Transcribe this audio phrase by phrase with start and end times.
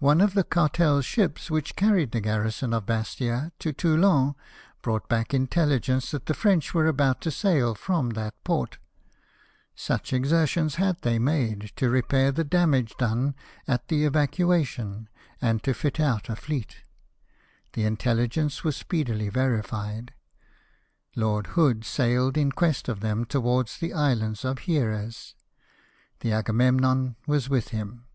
[0.00, 4.34] One of the Cartel's ships, which carried the garri son of Bastia to Toulon,
[4.82, 8.78] brought back intelligence that the French were about to sail from that port—
[9.92, 13.36] such exertions had they made to repair the damage done
[13.68, 15.08] at the evacuation,
[15.40, 16.82] and to fit out a fleet I
[17.74, 20.14] The intelligence was speedily verified.
[21.14, 25.36] Lord Hood sailed in quest of them towards the islands of Hieres.
[26.22, 28.06] The Agamemnon was with him.